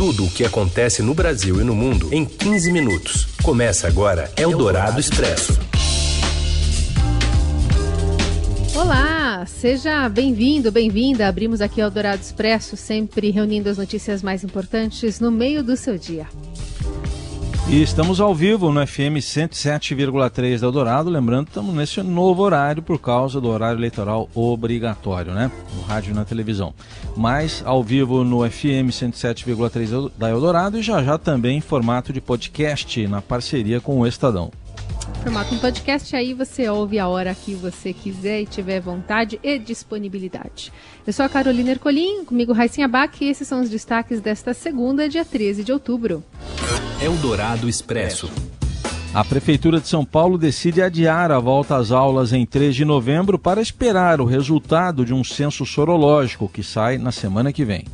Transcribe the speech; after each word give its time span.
tudo 0.00 0.24
o 0.24 0.30
que 0.30 0.46
acontece 0.46 1.02
no 1.02 1.12
Brasil 1.12 1.60
e 1.60 1.62
no 1.62 1.74
mundo 1.74 2.08
em 2.10 2.24
15 2.24 2.72
minutos. 2.72 3.26
Começa 3.42 3.86
agora 3.86 4.32
Eldorado 4.34 4.98
Expresso. 4.98 5.60
Olá, 8.74 9.44
seja 9.44 10.08
bem-vindo, 10.08 10.72
bem-vinda. 10.72 11.28
Abrimos 11.28 11.60
aqui 11.60 11.82
Eldorado 11.82 12.22
Expresso, 12.22 12.78
sempre 12.78 13.30
reunindo 13.30 13.68
as 13.68 13.76
notícias 13.76 14.22
mais 14.22 14.42
importantes 14.42 15.20
no 15.20 15.30
meio 15.30 15.62
do 15.62 15.76
seu 15.76 15.98
dia. 15.98 16.26
E 17.72 17.82
estamos 17.82 18.20
ao 18.20 18.34
vivo 18.34 18.72
no 18.72 18.84
FM 18.84 19.22
107,3 19.22 20.58
da 20.58 20.66
Eldorado. 20.66 21.08
Lembrando, 21.08 21.46
estamos 21.46 21.72
nesse 21.72 22.02
novo 22.02 22.42
horário 22.42 22.82
por 22.82 22.98
causa 22.98 23.40
do 23.40 23.48
horário 23.48 23.78
eleitoral 23.78 24.28
obrigatório, 24.34 25.32
né? 25.32 25.52
No 25.76 25.82
rádio 25.82 26.10
e 26.10 26.14
na 26.14 26.24
televisão. 26.24 26.74
Mas 27.16 27.62
ao 27.64 27.80
vivo 27.84 28.24
no 28.24 28.38
FM 28.38 28.90
107,3 28.90 30.10
da 30.18 30.28
Eldorado 30.28 30.78
e 30.78 30.82
já 30.82 31.00
já 31.00 31.16
também 31.16 31.58
em 31.58 31.60
formato 31.60 32.12
de 32.12 32.20
podcast 32.20 33.06
na 33.06 33.22
parceria 33.22 33.80
com 33.80 34.00
o 34.00 34.06
Estadão. 34.06 34.50
Formato 35.22 35.54
um 35.54 35.58
podcast, 35.58 36.16
aí 36.16 36.32
você 36.32 36.68
ouve 36.68 36.98
a 36.98 37.06
hora 37.06 37.34
que 37.34 37.54
você 37.54 37.92
quiser 37.92 38.42
e 38.42 38.46
tiver 38.46 38.80
vontade 38.80 39.38
e 39.42 39.58
disponibilidade. 39.58 40.72
Eu 41.06 41.12
sou 41.12 41.24
a 41.24 41.28
Carolina 41.28 41.70
Ercolim, 41.70 42.24
comigo 42.24 42.52
Raicinha 42.52 42.88
Bach 42.88 43.12
e 43.20 43.26
esses 43.26 43.46
são 43.46 43.60
os 43.60 43.68
destaques 43.68 44.20
desta 44.20 44.54
segunda, 44.54 45.08
dia 45.08 45.24
13 45.24 45.62
de 45.64 45.72
outubro. 45.72 46.24
Eldorado 47.02 47.68
Expresso. 47.68 48.30
A 49.12 49.24
Prefeitura 49.24 49.80
de 49.80 49.88
São 49.88 50.04
Paulo 50.04 50.38
decide 50.38 50.80
adiar 50.80 51.32
a 51.32 51.38
volta 51.40 51.76
às 51.76 51.90
aulas 51.90 52.32
em 52.32 52.46
3 52.46 52.74
de 52.76 52.84
novembro 52.84 53.38
para 53.38 53.60
esperar 53.60 54.20
o 54.20 54.24
resultado 54.24 55.04
de 55.04 55.12
um 55.12 55.24
censo 55.24 55.66
sorológico 55.66 56.48
que 56.48 56.62
sai 56.62 56.96
na 56.96 57.10
semana 57.10 57.52
que 57.52 57.64
vem. 57.64 57.84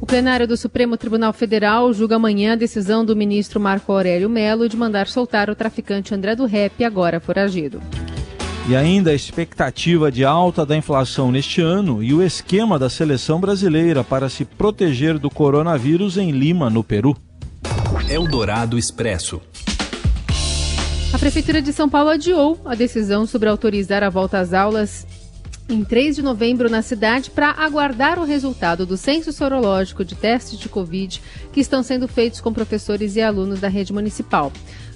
O 0.00 0.06
plenário 0.06 0.46
do 0.46 0.56
Supremo 0.56 0.96
Tribunal 0.96 1.32
Federal 1.32 1.92
julga 1.92 2.16
amanhã 2.16 2.52
a 2.52 2.56
decisão 2.56 3.04
do 3.04 3.16
ministro 3.16 3.58
Marco 3.58 3.90
Aurélio 3.92 4.30
Melo 4.30 4.68
de 4.68 4.76
mandar 4.76 5.08
soltar 5.08 5.50
o 5.50 5.56
traficante 5.56 6.14
André 6.14 6.36
do 6.36 6.46
Rep, 6.46 6.84
agora 6.84 7.18
foragido. 7.18 7.82
E 8.68 8.76
ainda 8.76 9.10
a 9.10 9.14
expectativa 9.14 10.12
de 10.12 10.24
alta 10.24 10.64
da 10.64 10.76
inflação 10.76 11.32
neste 11.32 11.60
ano 11.60 12.02
e 12.02 12.14
o 12.14 12.22
esquema 12.22 12.78
da 12.78 12.88
seleção 12.88 13.40
brasileira 13.40 14.04
para 14.04 14.28
se 14.28 14.44
proteger 14.44 15.18
do 15.18 15.28
coronavírus 15.28 16.16
em 16.16 16.30
Lima, 16.30 16.70
no 16.70 16.84
Peru. 16.84 17.16
Eldorado 18.08 18.78
Expresso. 18.78 19.40
A 21.12 21.18
Prefeitura 21.18 21.60
de 21.60 21.72
São 21.72 21.88
Paulo 21.88 22.10
adiou 22.10 22.60
a 22.64 22.74
decisão 22.74 23.26
sobre 23.26 23.48
autorizar 23.48 24.04
a 24.04 24.10
volta 24.10 24.38
às 24.38 24.52
aulas 24.52 25.06
em 25.68 25.84
3 25.84 26.16
de 26.16 26.22
novembro 26.22 26.70
na 26.70 26.80
cidade 26.80 27.30
para 27.30 27.50
aguardar 27.50 28.18
o 28.18 28.24
resultado 28.24 28.86
do 28.86 28.96
censo 28.96 29.32
sorológico 29.32 30.04
de 30.04 30.14
testes 30.14 30.58
de 30.58 30.68
Covid 30.68 31.20
que 31.52 31.60
estão 31.60 31.82
sendo 31.82 32.08
feitos 32.08 32.40
com 32.40 32.52
professores 32.52 33.16
e 33.16 33.20
alunos 33.20 33.60
da 33.60 33.68
rede 33.68 33.92
municipal. 33.92 34.50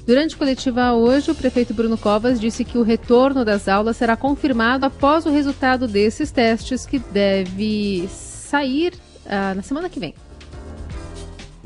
Durante 0.06 0.36
coletiva 0.36 0.94
hoje, 0.94 1.30
o 1.30 1.34
prefeito 1.34 1.72
Bruno 1.74 1.96
Covas 1.96 2.40
disse 2.40 2.64
que 2.64 2.78
o 2.78 2.82
retorno 2.82 3.44
das 3.44 3.68
aulas 3.68 3.96
será 3.96 4.16
confirmado 4.16 4.86
após 4.86 5.26
o 5.26 5.30
resultado 5.30 5.86
desses 5.86 6.32
testes, 6.32 6.86
que 6.86 6.98
deve 6.98 8.08
sair 8.08 8.94
uh, 9.26 9.54
na 9.54 9.62
semana 9.62 9.88
que 9.88 10.00
vem. 10.00 10.14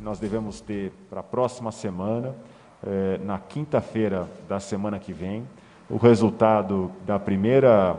Nós 0.03 0.19
devemos 0.19 0.61
ter 0.61 0.93
para 1.09 1.20
a 1.20 1.23
próxima 1.23 1.73
semana, 1.73 2.35
eh, 2.87 3.19
na 3.25 3.39
quinta-feira 3.39 4.29
da 4.48 4.61
semana 4.61 5.01
que 5.01 5.13
vem, 5.13 5.43
o 5.91 5.97
resultado 5.97 6.93
da 7.05 7.19
primeira 7.19 7.97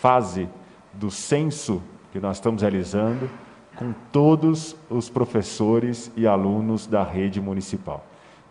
fase 0.00 0.48
do 0.94 1.10
censo 1.10 1.82
que 2.10 2.18
nós 2.18 2.38
estamos 2.38 2.62
realizando 2.62 3.28
com 3.76 3.92
todos 4.10 4.74
os 4.88 5.10
professores 5.10 6.10
e 6.16 6.26
alunos 6.26 6.86
da 6.86 7.02
rede 7.02 7.38
municipal. 7.38 8.04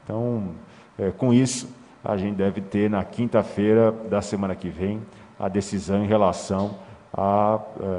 Então, 0.04 0.50
é, 0.98 1.10
com 1.10 1.34
isso, 1.34 1.68
a 2.04 2.16
gente 2.16 2.36
deve 2.36 2.62
ter 2.62 2.88
na 2.88 3.04
quinta-feira 3.04 3.92
da 3.92 4.22
semana 4.22 4.56
que 4.56 4.70
vem 4.70 5.02
a 5.40 5.48
decisão 5.48 6.04
em 6.04 6.08
relação 6.08 6.76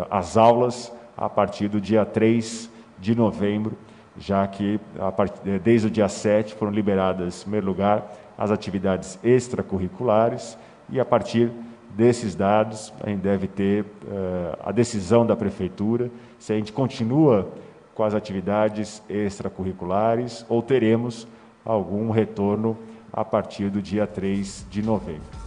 às 0.09 0.37
é, 0.37 0.41
aulas 0.41 0.93
a 1.17 1.29
partir 1.29 1.67
do 1.67 1.81
dia 1.81 2.05
3 2.05 2.71
de 2.99 3.17
novembro, 3.17 3.77
já 4.17 4.47
que 4.47 4.81
partir, 5.17 5.59
desde 5.59 5.89
o 5.89 5.91
dia 5.91 6.09
7 6.09 6.55
foram 6.55 6.71
liberadas, 6.73 7.41
em 7.41 7.43
primeiro 7.43 7.67
lugar, 7.67 8.13
as 8.39 8.51
atividades 8.53 9.19
extracurriculares 9.25 10.57
e 10.89 11.01
a 11.01 11.05
partir 11.05 11.51
desses 11.97 12.35
dados, 12.35 12.93
a 13.01 13.09
gente 13.09 13.21
deve 13.21 13.47
ter 13.47 13.83
uh, 13.83 14.57
a 14.65 14.73
decisão 14.73 15.27
da 15.27 15.37
prefeitura 15.37 16.11
se 16.39 16.53
a 16.53 16.57
gente 16.57 16.73
continua 16.73 17.49
com 17.95 18.05
as 18.05 18.15
atividades 18.15 19.03
extracurriculares 19.09 20.45
ou 20.49 20.63
teremos 20.63 21.27
algum 21.65 22.11
retorno 22.11 22.79
a 23.13 23.25
partir 23.25 23.69
do 23.71 23.83
dia 23.83 24.07
3 24.07 24.67
de 24.71 24.83
novembro. 24.83 25.41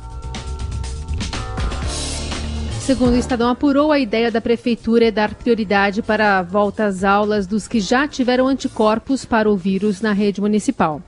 Segundo 2.80 3.14
o 3.14 3.18
Estadão, 3.18 3.50
apurou 3.50 3.94
a 3.94 3.98
ideia 3.98 4.30
da 4.30 4.42
Prefeitura 4.42 5.06
é 5.06 5.12
dar 5.12 5.34
prioridade 5.34 6.02
para 6.02 6.40
a 6.40 6.42
volta 6.42 6.84
às 6.84 7.02
aulas 7.02 7.48
dos 7.48 7.66
que 7.66 7.80
já 7.80 8.06
tiveram 8.10 8.46
anticorpos 8.46 9.24
para 9.24 9.50
o 9.50 9.56
vírus 9.56 10.02
na 10.02 10.12
rede 10.12 10.42
municipal. 10.42 11.02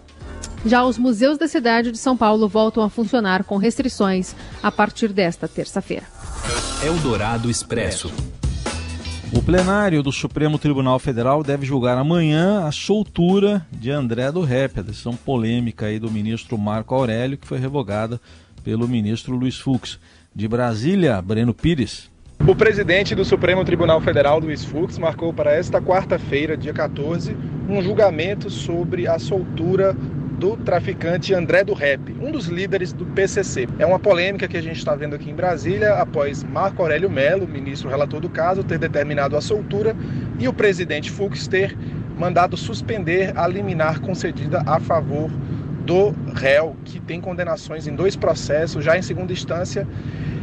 Já 0.66 0.84
os 0.84 0.98
museus 0.98 1.38
da 1.38 1.48
cidade 1.48 1.92
de 1.92 1.98
São 1.98 2.18
Paulo 2.18 2.48
voltam 2.48 2.84
a 2.84 2.90
funcionar 2.90 3.44
com 3.44 3.58
restrições 3.58 4.36
a 4.64 4.72
partir 4.72 5.10
desta 5.10 5.48
terça-feira. 5.48 6.06
Eldorado 6.84 7.52
Expresso. 7.52 8.12
O 9.32 9.44
plenário 9.44 10.02
do 10.02 10.12
Supremo 10.12 10.58
Tribunal 10.58 10.98
Federal 10.98 11.44
deve 11.44 11.68
julgar 11.68 11.98
amanhã 11.98 12.66
a 12.66 12.72
soltura 12.72 13.64
de 13.72 13.92
André 13.92 14.32
do 14.32 14.42
Rep, 14.42 14.80
a 14.80 14.84
decisão 14.84 15.16
polêmica 15.16 15.86
aí 15.86 16.00
do 16.00 16.10
ministro 16.10 16.58
Marco 16.58 16.96
Aurélio, 16.96 17.38
que 17.38 17.46
foi 17.46 17.60
revogada 17.60 18.20
pelo 18.64 18.88
ministro 18.88 19.36
Luiz 19.36 19.60
Fux. 19.60 20.00
De 20.34 20.48
Brasília, 20.48 21.22
Breno 21.22 21.54
Pires. 21.54 22.10
O 22.48 22.56
presidente 22.56 23.16
do 23.16 23.24
Supremo 23.24 23.64
Tribunal 23.64 24.02
Federal, 24.02 24.40
Luiz 24.40 24.66
Fux, 24.66 24.98
marcou 24.98 25.34
para 25.34 25.52
esta 25.54 25.82
quarta-feira, 25.82 26.58
dia 26.58 26.74
14, 26.74 27.36
um 27.70 27.82
julgamento 27.82 28.50
sobre 28.50 29.08
a 29.08 29.18
soltura 29.18 29.96
do 30.38 30.58
traficante 30.58 31.34
André 31.34 31.64
do 31.64 31.74
Rep, 31.74 32.16
um 32.22 32.32
dos 32.32 32.48
líderes 32.48 32.92
do 32.92 33.06
PCC. 33.06 33.68
É 33.80 33.86
uma 33.86 34.00
polêmica 34.00 34.48
que 34.48 34.58
a 34.58 34.62
gente 34.62 34.78
está 34.78 34.94
vendo 34.94 35.16
aqui 35.16 35.30
em 35.30 35.36
Brasília 35.36 35.94
após 35.94 36.44
Marco 36.44 36.82
Aurélio 36.82 37.10
Melo, 37.10 37.48
ministro 37.48 37.90
relator 37.90 38.20
do 38.20 38.30
caso, 38.30 38.64
ter 38.64 38.78
determinado 38.78 39.38
a 39.38 39.42
soltura 39.42 39.96
e 40.40 40.48
o 40.48 40.54
presidente 40.54 41.10
Fux 41.10 41.48
ter 41.48 41.78
mandado 42.18 42.58
suspender 42.58 43.34
a 43.38 43.48
liminar 43.48 44.02
concedida 44.02 44.62
a 44.66 44.80
favor 44.80 45.30
do 45.86 46.14
réu, 46.34 46.76
que 46.84 47.00
tem 47.00 47.22
condenações 47.22 47.88
em 47.88 47.96
dois 47.96 48.16
processos, 48.16 48.84
já 48.84 48.98
em 48.98 49.02
segunda 49.02 49.32
instância. 49.32 49.88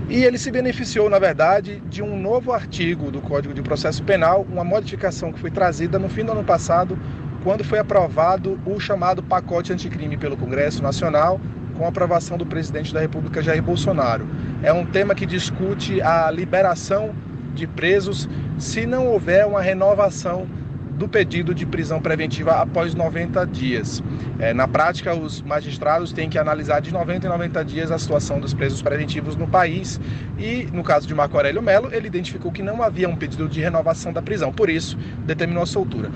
E 0.08 0.24
ele 0.24 0.38
se 0.38 0.50
beneficiou, 0.50 1.08
na 1.08 1.18
verdade, 1.18 1.82
de 1.88 2.02
um 2.02 2.20
novo 2.20 2.52
artigo 2.52 3.10
do 3.10 3.20
Código 3.20 3.54
de 3.54 3.62
Processo 3.62 4.02
Penal, 4.02 4.46
uma 4.50 4.62
modificação 4.62 5.32
que 5.32 5.40
foi 5.40 5.50
trazida 5.50 5.98
no 5.98 6.08
fim 6.08 6.24
do 6.24 6.32
ano 6.32 6.44
passado 6.44 6.98
quando 7.42 7.64
foi 7.64 7.78
aprovado 7.78 8.58
o 8.64 8.78
chamado 8.78 9.22
pacote 9.22 9.72
anticrime 9.72 10.16
pelo 10.16 10.36
Congresso 10.36 10.82
Nacional, 10.82 11.40
com 11.76 11.84
a 11.84 11.88
aprovação 11.88 12.38
do 12.38 12.46
presidente 12.46 12.92
da 12.92 13.00
República 13.00 13.42
Jair 13.42 13.62
Bolsonaro. 13.62 14.26
É 14.62 14.72
um 14.72 14.86
tema 14.86 15.14
que 15.14 15.26
discute 15.26 16.00
a 16.02 16.30
liberação 16.30 17.14
de 17.54 17.66
presos 17.66 18.28
se 18.58 18.86
não 18.86 19.06
houver 19.08 19.46
uma 19.46 19.60
renovação 19.60 20.46
do 20.92 21.08
pedido 21.08 21.54
de 21.54 21.66
prisão 21.66 22.00
preventiva 22.00 22.60
após 22.60 22.94
90 22.94 23.44
dias. 23.46 24.02
É, 24.38 24.54
na 24.54 24.68
prática, 24.68 25.14
os 25.14 25.42
magistrados 25.42 26.12
têm 26.12 26.28
que 26.28 26.38
analisar 26.38 26.80
de 26.80 26.92
90 26.92 27.26
em 27.26 27.30
90 27.30 27.64
dias 27.64 27.90
a 27.90 27.98
situação 27.98 28.38
dos 28.38 28.54
presos 28.54 28.80
preventivos 28.82 29.34
no 29.34 29.48
país 29.48 30.00
e, 30.38 30.68
no 30.72 30.84
caso 30.84 31.08
de 31.08 31.14
Marco 31.14 31.36
Aurélio 31.36 31.62
Melo, 31.62 31.92
ele 31.92 32.06
identificou 32.06 32.52
que 32.52 32.62
não 32.62 32.82
havia 32.82 33.08
um 33.08 33.16
pedido 33.16 33.48
de 33.48 33.60
renovação 33.60 34.12
da 34.12 34.22
prisão, 34.22 34.52
por 34.52 34.70
isso 34.70 34.96
determinou 35.24 35.62
a 35.62 35.66
soltura. 35.66 36.10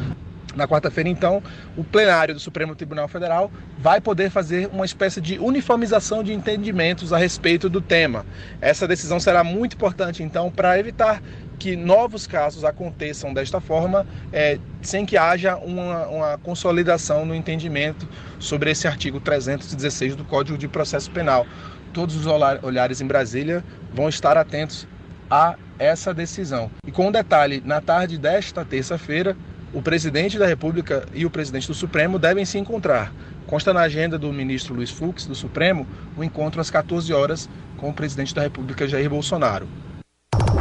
Na 0.57 0.67
quarta-feira, 0.67 1.11
então, 1.11 1.43
o 1.77 1.85
plenário 1.85 2.33
do 2.33 2.41
Supremo 2.41 2.75
Tribunal 2.75 3.07
Federal 3.09 3.53
vai 3.79 4.01
poder 4.01 4.31
fazer 4.31 4.71
uma 4.73 4.87
espécie 4.87 5.21
de 5.21 5.39
uniformização 5.39 6.25
de 6.25 6.33
entendimentos 6.33 7.13
a 7.13 7.19
respeito 7.19 7.69
do 7.69 7.83
tema. 7.83 8.25
Essa 8.59 8.89
decisão 8.89 9.21
será 9.21 9.45
muito 9.45 9.75
importante, 9.75 10.23
então, 10.23 10.51
para 10.51 10.79
evitar 10.79 11.23
que 11.59 11.77
novos 11.77 12.27
casos 12.27 12.65
aconteçam 12.65 13.35
desta 13.35 13.61
forma, 13.61 14.07
é, 14.33 14.59
sem 14.81 15.05
que 15.05 15.19
haja 15.19 15.57
uma, 15.57 16.07
uma, 16.07 16.39
consolidação 16.39 17.27
no 17.27 17.35
entendimento 17.35 18.09
sobre 18.39 18.71
esse 18.71 18.89
artigo 18.89 19.21
316 19.21 20.17
do 20.17 20.25
Código 20.25 20.57
de 20.57 20.69
Processo 20.69 21.11
Penal. 21.11 21.47
Todos 21.93 22.17
os 22.17 22.27
olhares 22.27 23.01
em 23.01 23.07
Brasília 23.07 23.63
vão 23.93 24.09
estar 24.09 24.37
atentos 24.39 24.87
a 25.31 25.57
essa 25.79 26.15
decisão. 26.15 26.71
E 26.87 26.93
com 26.93 27.09
um 27.09 27.13
detalhe, 27.13 27.63
na 27.65 27.81
tarde 27.81 28.19
desta 28.19 28.65
terça-feira, 28.65 29.37
o 29.77 29.83
presidente 29.83 30.39
da 30.39 30.47
República 30.47 31.07
e 31.13 31.27
o 31.27 31.31
presidente 31.31 31.67
do 31.67 31.75
Supremo 31.75 32.19
devem 32.19 32.47
se 32.47 32.57
encontrar. 32.57 33.13
Consta 33.47 33.75
na 33.75 33.83
agenda 33.83 34.19
do 34.19 34.33
ministro 34.33 34.75
Luiz 34.75 34.91
Fux, 34.91 35.27
do 35.27 35.35
Supremo, 35.35 35.87
o 36.17 36.25
encontro 36.25 36.63
às 36.63 36.71
14 36.71 37.13
horas 37.13 37.47
com 37.77 37.91
o 37.91 37.93
presidente 37.93 38.35
da 38.35 38.41
República, 38.41 38.89
Jair 38.89 39.11
Bolsonaro. 39.11 39.69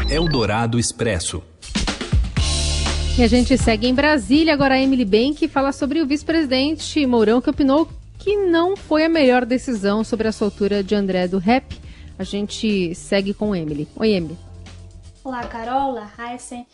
Eldorado 0.09 0.77
Expresso. 0.77 1.41
E 3.17 3.23
a 3.23 3.27
gente 3.27 3.57
segue 3.57 3.87
em 3.87 3.93
Brasília, 3.93 4.53
agora 4.53 4.73
a 4.73 4.81
Emily 4.81 5.05
Bank 5.05 5.47
fala 5.47 5.71
sobre 5.71 6.01
o 6.01 6.05
vice-presidente 6.05 7.05
Mourão, 7.05 7.39
que 7.39 7.49
opinou 7.49 7.87
que 8.19 8.35
não 8.35 8.75
foi 8.75 9.05
a 9.05 9.09
melhor 9.09 9.45
decisão 9.45 10.03
sobre 10.03 10.27
a 10.27 10.33
soltura 10.33 10.83
de 10.83 10.93
André 10.93 11.25
do 11.25 11.37
Rep. 11.37 11.79
A 12.19 12.23
gente 12.25 12.93
segue 12.93 13.33
com 13.33 13.55
Emily. 13.55 13.87
Oi, 13.95 14.09
Emily. 14.09 14.37
Olá, 15.23 15.45
Carol, 15.45 15.91
olá, 15.91 16.11
Heisen. 16.19 16.67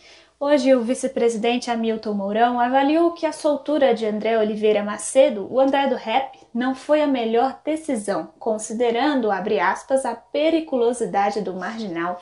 Hoje, 0.44 0.74
o 0.74 0.82
vice-presidente 0.82 1.70
Hamilton 1.70 2.14
Mourão 2.14 2.58
avaliou 2.58 3.12
que 3.12 3.24
a 3.24 3.30
soltura 3.30 3.94
de 3.94 4.04
André 4.04 4.36
Oliveira 4.36 4.82
Macedo, 4.82 5.46
o 5.48 5.60
André 5.60 5.86
do 5.86 5.94
Rep, 5.94 6.36
não 6.52 6.74
foi 6.74 7.00
a 7.00 7.06
melhor 7.06 7.60
decisão, 7.64 8.28
considerando, 8.40 9.30
aspas, 9.30 10.04
a 10.04 10.16
periculosidade 10.16 11.40
do 11.42 11.54
marginal. 11.54 12.20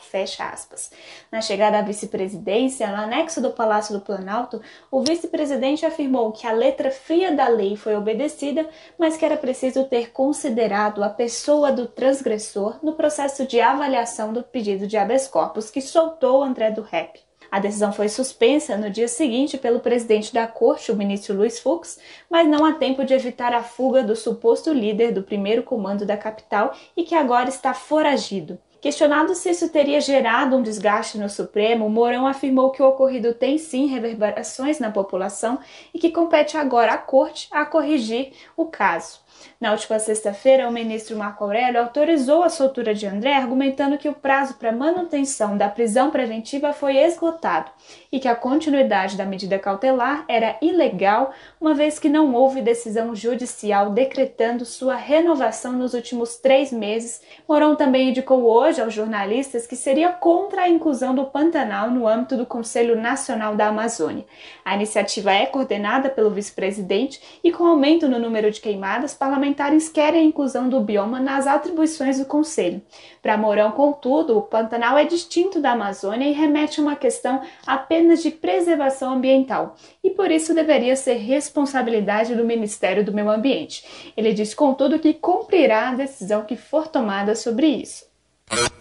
Na 1.33 1.41
chegada 1.41 1.79
à 1.79 1.83
vice-presidência, 1.83 2.89
no 2.89 2.97
anexo 2.97 3.41
do 3.41 3.53
Palácio 3.53 3.99
do 3.99 4.05
Planalto, 4.05 4.61
o 4.91 5.01
vice-presidente 5.01 5.87
afirmou 5.87 6.31
que 6.31 6.47
a 6.47 6.53
letra 6.53 6.91
fria 6.91 7.33
da 7.33 7.49
lei 7.49 7.75
foi 7.75 7.97
obedecida, 7.97 8.69
mas 8.99 9.17
que 9.17 9.25
era 9.25 9.39
preciso 9.39 9.85
ter 9.85 10.13
considerado 10.13 11.03
a 11.03 11.09
pessoa 11.09 11.73
do 11.73 11.87
transgressor 11.87 12.79
no 12.83 12.93
processo 12.93 13.47
de 13.47 13.63
avaliação 13.63 14.31
do 14.31 14.43
pedido 14.43 14.87
de 14.87 14.99
habeas 14.99 15.27
corpus 15.27 15.71
que 15.71 15.81
soltou 15.81 16.43
André 16.43 16.71
do 16.71 16.83
Rep. 16.83 17.30
A 17.51 17.59
decisão 17.59 17.93
foi 17.93 18.09
suspensa 18.09 18.77
no 18.77 18.89
dia 18.89 19.09
seguinte 19.09 19.59
pelo 19.59 19.81
presidente 19.81 20.33
da 20.33 20.47
corte, 20.47 20.93
o 20.93 20.97
ministro 20.97 21.35
Luiz 21.35 21.59
Fux, 21.59 21.99
mas 22.31 22.49
não 22.49 22.65
há 22.65 22.75
tempo 22.75 23.05
de 23.05 23.13
evitar 23.13 23.53
a 23.53 23.63
fuga 23.63 24.03
do 24.05 24.15
suposto 24.15 24.73
líder 24.73 25.13
do 25.13 25.23
primeiro 25.23 25.65
comando 25.65 26.07
da 26.07 26.17
capital 26.17 26.73
e 26.97 27.03
que 27.03 27.15
agora 27.15 27.49
está 27.49 27.75
foragido. 27.75 28.59
Questionado 28.81 29.35
se 29.35 29.51
isso 29.51 29.69
teria 29.69 30.01
gerado 30.01 30.57
um 30.57 30.63
desgaste 30.63 31.19
no 31.19 31.29
Supremo, 31.29 31.91
Mourão 31.91 32.27
afirmou 32.27 32.71
que 32.71 32.83
o 32.83 32.89
ocorrido 32.89 33.35
tem 33.35 33.59
sim 33.59 33.87
reverberações 33.87 34.79
na 34.79 34.91
população 34.91 35.59
e 35.93 35.99
que 35.99 36.11
compete 36.11 36.57
agora 36.57 36.95
à 36.95 36.99
Corte 36.99 37.47
a 37.51 37.67
corrigir 37.67 38.33
o 38.57 38.65
caso. 38.65 39.21
Na 39.61 39.73
última 39.73 39.99
sexta-feira, 39.99 40.69
o 40.69 40.73
ministro 40.73 41.17
Marco 41.17 41.45
Aurélio 41.45 41.81
autorizou 41.81 42.43
a 42.43 42.49
soltura 42.49 42.95
de 42.95 43.07
André, 43.07 43.35
argumentando 43.35 43.99
que 43.99 44.09
o 44.09 44.15
prazo 44.15 44.55
para 44.55 44.73
manutenção 44.73 45.57
da 45.57 45.69
prisão 45.69 46.11
preventiva 46.11 46.73
foi 46.73 46.97
esgotado 46.97 47.71
e 48.11 48.19
que 48.19 48.29
a 48.29 48.35
continuidade 48.35 49.17
da 49.17 49.25
medida 49.25 49.59
cautelar 49.59 50.25
era 50.29 50.57
ilegal, 50.61 51.33
uma 51.61 51.75
vez 51.75 51.99
que 51.99 52.09
não 52.09 52.35
houve 52.35 52.63
decisão 52.63 53.15
judicial 53.15 53.91
decretando 53.91 54.65
sua 54.65 54.97
renovação 54.97 55.73
nos 55.73 55.95
últimos 55.95 56.37
três 56.37 56.73
meses. 56.73 57.21
Mourão 57.49 57.77
também 57.77 58.11
indicou 58.11 58.43
hoje 58.45 58.81
aos 58.81 58.95
jornalistas 58.95 59.67
que 59.67 59.77
seria 59.77 60.11
contra 60.11 60.63
a 60.63 60.69
inclusão 60.69 61.15
do 61.15 61.27
Pantanal 61.27 61.91
no 61.91 62.07
âmbito 62.07 62.37
do 62.37 62.47
Conselho 62.47 63.01
Nacional 63.01 63.55
da 63.55 63.69
Amazônia. 63.69 64.25
A 64.65 64.75
iniciativa 64.75 65.33
é 65.33 65.47
coordenada 65.47 66.09
pelo 66.09 66.31
vice-presidente 66.31 67.21
e, 67.43 67.53
com 67.53 67.67
aumento 67.67 68.09
no 68.09 68.19
número 68.19 68.51
de 68.51 68.61
queimadas, 68.61 69.15
parlamentares 69.31 69.89
querem 69.89 70.23
a 70.23 70.25
inclusão 70.25 70.69
do 70.69 70.81
bioma 70.81 71.21
nas 71.21 71.47
atribuições 71.47 72.19
do 72.19 72.25
Conselho. 72.25 72.83
Para 73.23 73.39
Mourão, 73.39 73.71
contudo, 73.71 74.37
o 74.37 74.43
Pantanal 74.43 74.99
é 74.99 75.05
distinto 75.05 75.61
da 75.61 75.71
Amazônia 75.71 76.29
e 76.29 76.33
remete 76.33 76.81
a 76.81 76.83
uma 76.83 76.97
questão 76.97 77.41
apenas 77.65 78.25
de 78.25 78.33
preservação 78.33 79.13
ambiental, 79.15 79.77
e 80.03 80.11
por 80.11 80.33
isso 80.33 80.53
deveria 80.53 80.97
ser 80.97 81.15
responsabilidade 81.15 82.35
do 82.35 82.45
Ministério 82.45 83.05
do 83.05 83.13
Meio 83.13 83.31
Ambiente. 83.31 83.85
Ele 84.17 84.33
diz, 84.33 84.53
contudo, 84.53 84.99
que 84.99 85.15
cumprirá 85.15 85.91
a 85.91 85.95
decisão 85.95 86.43
que 86.43 86.57
for 86.57 86.89
tomada 86.89 87.37
sobre 87.37 87.69
isso. 87.69 88.07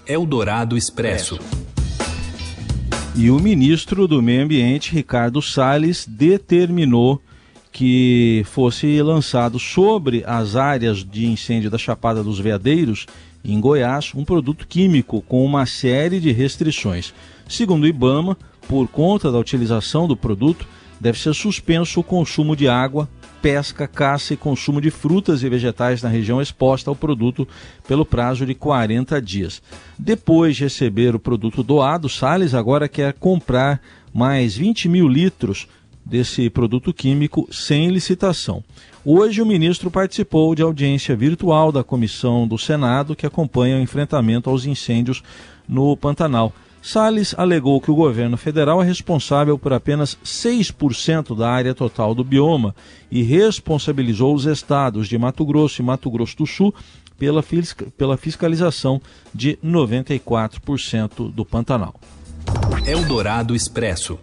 Eldorado 0.07 0.75
Expresso. 0.75 1.37
E 3.15 3.29
o 3.29 3.39
ministro 3.39 4.07
do 4.07 4.19
Meio 4.19 4.45
Ambiente, 4.45 4.93
Ricardo 4.93 5.43
Salles, 5.43 6.07
determinou 6.07 7.21
que 7.71 8.43
fosse 8.45 9.01
lançado 9.01 9.59
sobre 9.59 10.23
as 10.25 10.55
áreas 10.55 11.03
de 11.03 11.25
incêndio 11.25 11.69
da 11.69 11.77
Chapada 11.77 12.23
dos 12.23 12.39
Veadeiros, 12.39 13.05
em 13.43 13.59
Goiás, 13.59 14.11
um 14.15 14.25
produto 14.25 14.67
químico 14.67 15.21
com 15.21 15.45
uma 15.45 15.65
série 15.65 16.19
de 16.19 16.31
restrições. 16.31 17.13
Segundo 17.47 17.83
o 17.83 17.87
Ibama, 17.87 18.37
por 18.67 18.87
conta 18.87 19.31
da 19.31 19.39
utilização 19.39 20.07
do 20.07 20.17
produto, 20.17 20.67
deve 20.99 21.17
ser 21.17 21.33
suspenso 21.33 22.01
o 22.01 22.03
consumo 22.03 22.55
de 22.55 22.67
água, 22.67 23.07
pesca, 23.41 23.87
caça 23.87 24.33
e 24.33 24.37
consumo 24.37 24.81
de 24.81 24.91
frutas 24.91 25.43
e 25.43 25.49
vegetais 25.49 26.03
na 26.03 26.09
região 26.09 26.41
exposta 26.41 26.89
ao 26.89 26.95
produto 26.95 27.47
pelo 27.87 28.05
prazo 28.05 28.45
de 28.45 28.53
40 28.53 29.21
dias. 29.21 29.61
Depois 29.97 30.57
de 30.57 30.63
receber 30.63 31.15
o 31.15 31.19
produto 31.19 31.63
doado, 31.63 32.09
Salles 32.09 32.53
agora 32.53 32.89
quer 32.89 33.13
comprar 33.13 33.81
mais 34.13 34.57
20 34.57 34.89
mil 34.89 35.07
litros 35.07 35.67
desse 36.09 36.49
produto 36.49 36.93
químico 36.93 37.47
sem 37.51 37.89
licitação. 37.89 38.63
Hoje, 39.05 39.41
o 39.41 39.45
ministro 39.45 39.89
participou 39.89 40.53
de 40.55 40.61
audiência 40.61 41.15
virtual 41.15 41.71
da 41.71 41.83
comissão 41.83 42.47
do 42.47 42.57
Senado 42.57 43.15
que 43.15 43.25
acompanha 43.25 43.77
o 43.77 43.81
enfrentamento 43.81 44.49
aos 44.49 44.65
incêndios 44.65 45.23
no 45.67 45.95
Pantanal. 45.95 46.53
Salles 46.81 47.35
alegou 47.37 47.79
que 47.81 47.91
o 47.91 47.95
governo 47.95 48.37
federal 48.37 48.81
é 48.81 48.85
responsável 48.85 49.57
por 49.57 49.73
apenas 49.73 50.17
6% 50.23 51.37
da 51.37 51.49
área 51.49 51.75
total 51.75 52.15
do 52.15 52.23
bioma 52.23 52.73
e 53.11 53.21
responsabilizou 53.21 54.33
os 54.33 54.45
estados 54.45 55.07
de 55.07 55.17
Mato 55.17 55.45
Grosso 55.45 55.81
e 55.81 55.85
Mato 55.85 56.09
Grosso 56.09 56.37
do 56.37 56.47
Sul 56.47 56.73
pela, 57.17 57.43
pela 57.97 58.17
fiscalização 58.17 59.01
de 59.33 59.59
94% 59.63 61.31
do 61.31 61.45
Pantanal. 61.45 61.99
Eldorado 62.85 63.53
Expresso. 63.53 64.17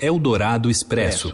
Eldorado 0.00 0.68
Expresso. 0.68 1.32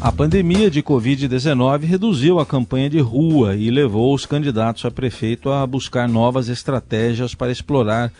A 0.00 0.12
pandemia 0.12 0.70
de 0.70 0.80
Covid-19 0.80 1.82
reduziu 1.82 2.38
a 2.38 2.46
campanha 2.46 2.88
de 2.88 3.00
rua 3.00 3.56
e 3.56 3.68
levou 3.68 4.14
os 4.14 4.24
candidatos 4.24 4.84
a 4.84 4.92
prefeito 4.92 5.50
a 5.50 5.66
buscar 5.66 6.08
novas 6.08 6.48
estratégias 6.48 7.34
para 7.34 7.50
explorar 7.50 8.12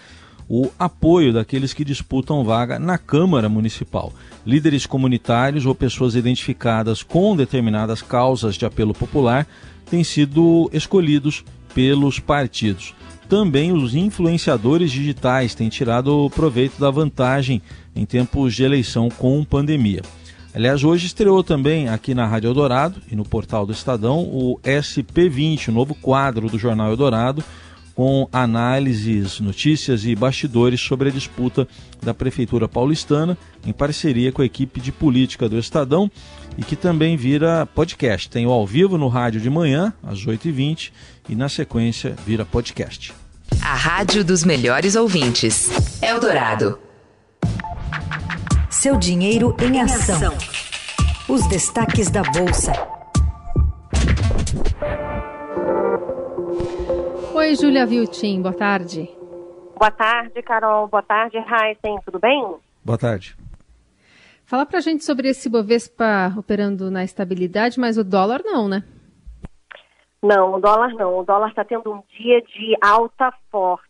o 0.48 0.72
apoio 0.76 1.32
daqueles 1.32 1.72
que 1.72 1.84
disputam 1.84 2.42
vaga 2.42 2.80
na 2.80 2.98
Câmara 2.98 3.48
Municipal. 3.48 4.12
Líderes 4.44 4.86
comunitários 4.86 5.66
ou 5.66 5.74
pessoas 5.74 6.16
identificadas 6.16 7.04
com 7.04 7.36
determinadas 7.36 8.02
causas 8.02 8.56
de 8.56 8.66
apelo 8.66 8.92
popular 8.92 9.46
têm 9.88 10.02
sido 10.02 10.68
escolhidos 10.72 11.44
pelos 11.72 12.18
partidos. 12.18 12.92
Também 13.28 13.70
os 13.70 13.94
influenciadores 13.94 14.90
digitais 14.90 15.54
têm 15.54 15.68
tirado 15.68 16.28
proveito 16.34 16.80
da 16.80 16.90
vantagem 16.90 17.62
em 17.94 18.04
tempos 18.04 18.52
de 18.52 18.64
eleição 18.64 19.08
com 19.08 19.44
pandemia. 19.44 20.02
Aliás, 20.58 20.82
hoje 20.82 21.06
estreou 21.06 21.44
também 21.44 21.88
aqui 21.88 22.12
na 22.16 22.26
Rádio 22.26 22.48
Eldorado 22.48 23.00
e 23.08 23.14
no 23.14 23.24
portal 23.24 23.64
do 23.64 23.72
Estadão 23.72 24.22
o 24.24 24.58
SP20, 24.64 25.68
o 25.68 25.72
novo 25.72 25.94
quadro 25.94 26.48
do 26.48 26.58
Jornal 26.58 26.90
Eldorado, 26.90 27.44
com 27.94 28.28
análises, 28.32 29.38
notícias 29.38 30.04
e 30.04 30.16
bastidores 30.16 30.80
sobre 30.80 31.10
a 31.10 31.12
disputa 31.12 31.68
da 32.02 32.12
Prefeitura 32.12 32.66
Paulistana, 32.66 33.38
em 33.64 33.72
parceria 33.72 34.32
com 34.32 34.42
a 34.42 34.44
equipe 34.44 34.80
de 34.80 34.90
política 34.90 35.48
do 35.48 35.56
Estadão, 35.56 36.10
e 36.56 36.64
que 36.64 36.74
também 36.74 37.16
vira 37.16 37.64
podcast. 37.64 38.28
Tem 38.28 38.44
o 38.44 38.50
ao 38.50 38.66
vivo 38.66 38.98
no 38.98 39.06
rádio 39.06 39.40
de 39.40 39.48
manhã, 39.48 39.94
às 40.02 40.26
8h20, 40.26 40.90
e 41.28 41.36
na 41.36 41.48
sequência 41.48 42.16
vira 42.26 42.44
podcast. 42.44 43.14
A 43.62 43.76
Rádio 43.76 44.24
dos 44.24 44.42
Melhores 44.42 44.96
Ouvintes. 44.96 45.70
Eldorado. 46.02 46.87
Seu 48.88 48.96
dinheiro 48.96 49.54
em 49.60 49.82
ação. 49.82 50.32
Os 51.28 51.46
destaques 51.46 52.10
da 52.10 52.22
Bolsa. 52.22 52.72
Oi, 57.34 57.54
Júlia 57.54 57.84
Viltin, 57.84 58.40
boa 58.40 58.54
tarde. 58.54 59.06
Boa 59.78 59.90
tarde, 59.90 60.40
Carol. 60.40 60.88
Boa 60.88 61.02
tarde, 61.02 61.36
Heisen. 61.36 61.98
Tudo 62.02 62.18
bem? 62.18 62.42
Boa 62.82 62.96
tarde. 62.96 63.36
Fala 64.46 64.64
pra 64.64 64.80
gente 64.80 65.04
sobre 65.04 65.28
esse 65.28 65.50
Bovespa 65.50 66.32
operando 66.38 66.90
na 66.90 67.04
estabilidade, 67.04 67.78
mas 67.78 67.98
o 67.98 68.02
dólar 68.02 68.40
não, 68.42 68.68
né? 68.68 68.82
Não, 70.22 70.54
o 70.54 70.60
dólar 70.60 70.94
não. 70.94 71.18
O 71.18 71.24
dólar 71.24 71.50
está 71.50 71.62
tendo 71.62 71.92
um 71.92 72.02
dia 72.18 72.40
de 72.40 72.74
alta 72.80 73.34
forte. 73.50 73.87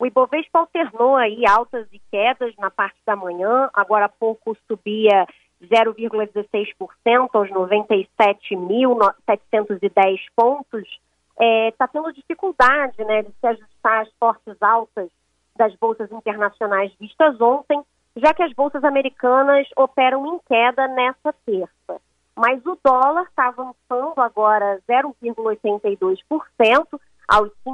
O 0.00 0.06
Ibovespa 0.06 0.58
alternou 0.60 1.14
aí 1.14 1.46
altas 1.46 1.86
e 1.92 1.98
quedas 2.10 2.56
na 2.56 2.70
parte 2.70 2.96
da 3.04 3.14
manhã. 3.14 3.68
Agora 3.74 4.06
há 4.06 4.08
pouco 4.08 4.56
subia 4.66 5.26
0,16% 5.62 7.28
aos 7.34 7.50
97.710 7.50 10.20
pontos 10.34 10.88
está 10.88 11.38
é, 11.38 11.70
tá 11.72 11.86
tendo 11.86 12.10
dificuldade 12.14 13.04
né, 13.04 13.20
de 13.22 13.30
se 13.30 13.46
ajustar 13.46 14.00
às 14.02 14.10
fortes 14.18 14.56
altas 14.62 15.10
das 15.54 15.74
bolsas 15.76 16.10
internacionais 16.10 16.90
vistas 16.98 17.38
ontem, 17.38 17.82
já 18.16 18.32
que 18.32 18.42
as 18.42 18.54
bolsas 18.54 18.82
americanas 18.84 19.68
operam 19.76 20.26
em 20.26 20.38
queda 20.48 20.88
nessa 20.88 21.34
terça. 21.44 22.00
Mas 22.34 22.64
o 22.64 22.78
dólar 22.82 23.24
está 23.24 23.48
avançando 23.48 24.18
agora 24.18 24.80
0,82% 24.88 26.98
aos 27.28 27.50
R$ 27.66 27.72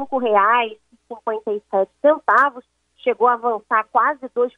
5,57. 1.11 2.63
Chegou 2.99 3.29
a 3.29 3.35
avançar 3.35 3.87
quase 3.93 4.27
2% 4.29 4.53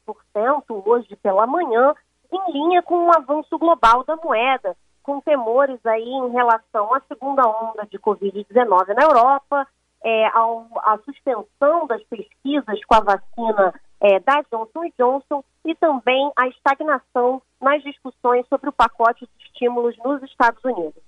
hoje 0.86 1.16
pela 1.16 1.46
manhã, 1.46 1.94
em 2.32 2.52
linha 2.52 2.82
com 2.82 3.06
o 3.06 3.16
avanço 3.16 3.58
global 3.58 4.04
da 4.04 4.16
moeda, 4.16 4.76
com 5.02 5.20
temores 5.20 5.84
aí 5.84 6.08
em 6.08 6.30
relação 6.30 6.94
à 6.94 7.00
segunda 7.00 7.42
onda 7.46 7.86
de 7.90 7.98
Covid-19 7.98 8.94
na 8.94 9.02
Europa, 9.02 9.66
é, 10.02 10.26
ao, 10.28 10.66
à 10.76 10.98
suspensão 11.04 11.86
das 11.86 12.02
pesquisas 12.04 12.84
com 12.84 12.94
a 12.94 13.00
vacina 13.00 13.74
é, 14.00 14.20
da 14.20 14.42
Johnson 14.50 14.90
Johnson 14.98 15.44
e 15.64 15.74
também 15.74 16.30
a 16.36 16.48
estagnação 16.48 17.42
nas 17.60 17.82
discussões 17.82 18.46
sobre 18.48 18.68
o 18.68 18.72
pacote 18.72 19.26
de 19.26 19.44
estímulos 19.44 19.96
nos 20.04 20.22
Estados 20.22 20.62
Unidos. 20.64 21.07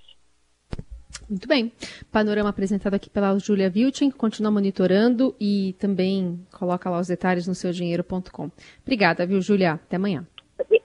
Muito 1.30 1.46
bem. 1.46 1.72
Panorama 2.10 2.48
apresentado 2.48 2.94
aqui 2.94 3.08
pela 3.08 3.38
Julia 3.38 3.70
que 3.70 4.10
continua 4.10 4.50
monitorando 4.50 5.32
e 5.38 5.76
também 5.78 6.40
coloca 6.50 6.90
lá 6.90 6.98
os 6.98 7.06
detalhes 7.06 7.46
no 7.46 7.54
seudinheiro.com. 7.54 8.50
Obrigada, 8.82 9.24
viu, 9.24 9.40
Julia? 9.40 9.74
Até 9.74 9.94
amanhã. 9.94 10.26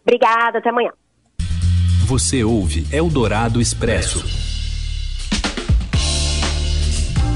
Obrigada, 0.04 0.60
até 0.60 0.70
amanhã. 0.70 0.92
Você 2.06 2.44
ouve 2.44 2.86
Eldorado 2.96 3.60
Expresso. 3.60 4.24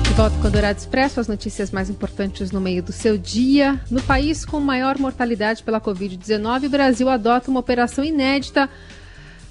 De 0.04 0.14
volta 0.14 0.36
com 0.36 0.44
o 0.44 0.46
Eldorado 0.46 0.78
Expresso, 0.78 1.20
as 1.20 1.28
notícias 1.28 1.72
mais 1.72 1.90
importantes 1.90 2.52
no 2.52 2.62
meio 2.62 2.84
do 2.84 2.92
seu 2.92 3.18
dia. 3.18 3.82
No 3.90 4.04
país 4.04 4.46
com 4.46 4.60
maior 4.60 5.00
mortalidade 5.00 5.64
pela 5.64 5.82
Covid-19, 5.82 6.68
o 6.68 6.70
Brasil 6.70 7.10
adota 7.10 7.50
uma 7.50 7.60
operação 7.60 8.04
inédita 8.04 8.70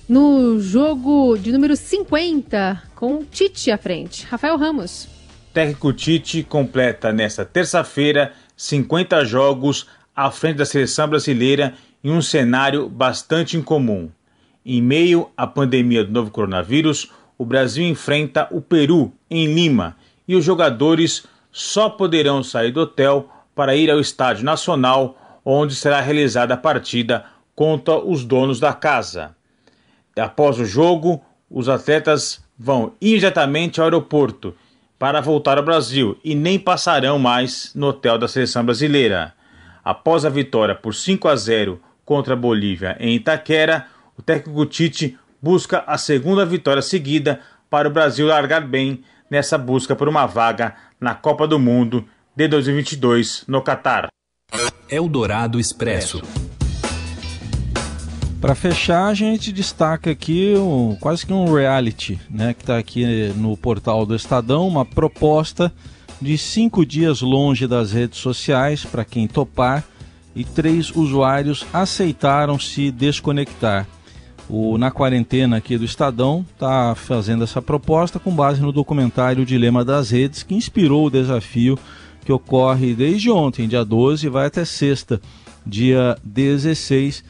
no 0.09 0.59
jogo 0.59 1.37
de 1.37 1.53
número 1.53 1.77
50, 1.77 2.83
com 2.95 3.23
Tite 3.25 3.71
à 3.71 3.77
frente. 3.77 4.25
Rafael 4.25 4.57
Ramos. 4.57 5.07
Técnico 5.53 5.93
Tite 5.93 6.43
completa 6.43 7.13
nesta 7.13 7.45
terça-feira 7.45 8.33
50 8.57 9.25
jogos 9.27 9.87
à 10.17 10.31
frente 10.31 10.57
da 10.57 10.65
seleção 10.65 11.09
brasileira 11.09 11.75
em 12.03 12.11
um 12.11 12.23
cenário 12.23 12.89
bastante 12.89 13.57
incomum. 13.57 14.09
Em 14.65 14.81
meio 14.81 15.29
à 15.37 15.47
pandemia 15.47 16.03
do 16.05 16.13
novo 16.13 16.31
coronavírus, 16.31 17.13
o 17.37 17.45
Brasil 17.45 17.87
enfrenta 17.87 18.49
o 18.51 18.61
Peru, 18.61 19.13
em 19.31 19.53
Lima, 19.53 19.97
e 20.27 20.35
os 20.35 20.45
jogadores 20.45 21.25
só 21.53 21.91
poderão 21.91 22.43
sair 22.43 22.73
do 22.73 22.81
hotel 22.81 23.29
para 23.55 23.77
ir 23.77 23.91
ao 23.91 24.01
Estádio 24.01 24.45
Nacional, 24.45 25.41
onde 25.45 25.75
será 25.75 26.01
realizada 26.01 26.55
a 26.55 26.59
partida 26.59 27.25
contra 27.55 27.99
os 27.99 28.25
donos 28.25 28.61
da 28.61 28.73
casa. 28.73 29.38
Após 30.19 30.59
o 30.59 30.65
jogo, 30.65 31.23
os 31.51 31.69
atletas 31.69 32.43
vão 32.59 32.93
imediatamente 33.01 33.81
ao 33.81 33.85
aeroporto 33.85 34.55
para 34.99 35.21
voltar 35.21 35.59
ao 35.59 35.65
Brasil 35.65 36.19
e 36.25 36.35
nem 36.35 36.59
passarão 36.59 37.19
mais 37.19 37.73
no 37.75 37.89
hotel 37.89 38.19
da 38.19 38.27
seleção 38.27 38.65
brasileira. 38.65 39.33
Após 39.85 40.25
a 40.25 40.29
vitória 40.29 40.75
por 40.75 40.95
5 40.95 41.29
a 41.29 41.37
0 41.37 41.81
contra 42.05 42.35
a 42.35 42.37
Bolívia 42.37 42.97
em 42.99 43.15
Itaquera, 43.15 43.87
o 44.19 44.23
técnico 44.23 44.67
Tite 44.67 45.17
busca 45.41 45.85
a 45.87 45.97
segunda 45.97 46.45
vitória 46.45 46.83
seguida 46.83 47.41
para 47.71 47.89
o 47.89 47.93
Brasil 47.93 48.27
largar 48.27 48.63
bem 48.63 49.05
nessa 49.31 49.57
busca 49.57 49.95
por 49.95 50.09
uma 50.09 50.27
vaga 50.27 50.75
na 51.01 51.15
Copa 51.15 51.47
do 51.47 51.59
Mundo 51.59 52.05
de 52.35 52.49
2022 52.49 53.45
no 53.47 53.63
Catar. 53.63 54.09
Eldorado 54.91 55.61
Expresso. 55.61 56.23
Para 58.41 58.55
fechar, 58.55 59.07
a 59.07 59.15
gente 59.15 59.51
destaca 59.51 60.13
aqui 60.13 60.55
um, 60.57 60.97
quase 61.01 61.27
que 61.27 61.33
um 61.33 61.53
reality, 61.53 62.21
né, 62.31 62.55
que 62.55 62.63
está 62.63 62.79
aqui 62.79 63.33
no 63.35 63.57
portal 63.57 64.07
do 64.07 64.15
Estadão, 64.15 64.69
uma 64.69 64.85
proposta 64.85 65.73
de 66.23 66.39
cinco 66.39 66.87
dias 66.87 67.21
longe 67.21 67.67
das 67.67 67.91
redes 67.91 68.21
sociais 68.21 68.85
para 68.85 69.05
quem 69.05 69.27
topar 69.27 69.85
e 70.37 70.45
três 70.45 70.95
usuários 70.95 71.67
aceitaram 71.73 72.61
se 72.61 72.93
desconectar. 72.93 73.89
O 74.49 74.79
Na 74.79 74.93
Quarentena 74.93 75.57
aqui 75.57 75.77
do 75.77 75.85
Estadão 75.85 76.47
está 76.55 76.95
fazendo 76.95 77.43
essa 77.43 77.61
proposta 77.61 78.21
com 78.21 78.31
base 78.31 78.61
no 78.61 78.73
documentário 78.73 79.43
O 79.43 79.47
Dilema 79.47 79.85
das 79.85 80.11
Redes, 80.11 80.45
que 80.45 80.55
inspirou 80.55 81.07
o 81.07 81.11
desafio 81.11 81.77
que 82.25 82.33
ocorre 82.33 82.95
desde 82.95 83.31
ontem, 83.31 83.67
dia 83.67 83.85
12, 83.85 84.27
e 84.27 84.31
vai 84.31 84.47
até 84.47 84.65
sexta, 84.65 85.21
dia 85.67 86.17
16. 86.23 87.25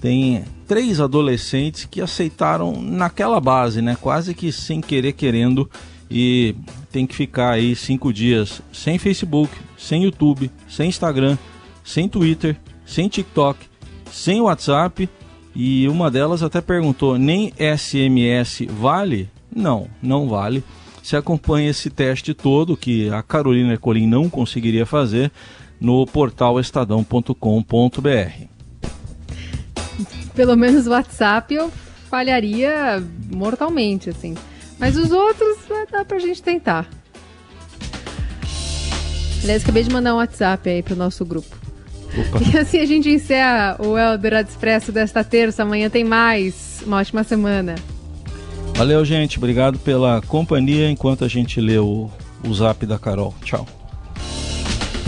Tem 0.00 0.44
três 0.66 1.00
adolescentes 1.00 1.86
que 1.90 2.00
aceitaram 2.00 2.80
naquela 2.80 3.40
base, 3.40 3.80
né? 3.80 3.96
Quase 4.00 4.34
que 4.34 4.52
sem 4.52 4.80
querer 4.80 5.12
querendo 5.12 5.68
e 6.10 6.54
tem 6.92 7.06
que 7.06 7.14
ficar 7.14 7.52
aí 7.52 7.74
cinco 7.74 8.12
dias 8.12 8.62
sem 8.72 8.98
Facebook, 8.98 9.52
sem 9.76 10.04
YouTube, 10.04 10.50
sem 10.68 10.88
Instagram, 10.88 11.36
sem 11.84 12.08
Twitter, 12.08 12.56
sem 12.84 13.08
TikTok, 13.08 13.58
sem 14.10 14.40
WhatsApp 14.40 15.08
e 15.54 15.88
uma 15.88 16.10
delas 16.10 16.42
até 16.42 16.60
perguntou: 16.60 17.18
nem 17.18 17.52
SMS 17.58 18.66
vale? 18.68 19.30
Não, 19.54 19.88
não 20.02 20.28
vale. 20.28 20.62
você 21.02 21.16
acompanha 21.16 21.70
esse 21.70 21.88
teste 21.88 22.34
todo 22.34 22.76
que 22.76 23.08
a 23.08 23.22
Carolina 23.22 23.72
Ercolim 23.72 24.06
não 24.06 24.28
conseguiria 24.28 24.84
fazer 24.84 25.32
no 25.80 26.04
portal 26.06 26.60
estadão.com.br. 26.60 28.55
Pelo 30.36 30.54
menos 30.54 30.86
o 30.86 30.90
WhatsApp 30.90 31.52
eu 31.54 31.72
falharia 32.08 33.02
mortalmente, 33.32 34.10
assim. 34.10 34.34
Mas 34.78 34.96
os 34.96 35.10
outros 35.10 35.56
dá 35.90 36.04
pra 36.04 36.18
gente 36.18 36.42
tentar. 36.42 36.86
Aliás, 39.42 39.62
acabei 39.62 39.82
de 39.82 39.90
mandar 39.90 40.14
um 40.14 40.18
WhatsApp 40.18 40.68
aí 40.68 40.82
pro 40.82 40.94
nosso 40.94 41.24
grupo. 41.24 41.56
Opa. 42.16 42.40
E 42.52 42.58
assim 42.58 42.78
a 42.78 42.86
gente 42.86 43.08
encerra 43.08 43.76
o 43.78 43.96
Eldorado 43.96 44.48
Expresso 44.48 44.92
desta 44.92 45.24
terça. 45.24 45.62
Amanhã 45.62 45.88
tem 45.88 46.04
mais. 46.04 46.82
Uma 46.86 46.98
ótima 46.98 47.24
semana. 47.24 47.74
Valeu, 48.74 49.04
gente. 49.04 49.38
Obrigado 49.38 49.78
pela 49.78 50.20
companhia 50.22 50.90
enquanto 50.90 51.24
a 51.24 51.28
gente 51.28 51.60
lê 51.60 51.78
o, 51.78 52.10
o 52.46 52.54
zap 52.54 52.84
da 52.84 52.98
Carol. 52.98 53.34
Tchau. 53.42 53.66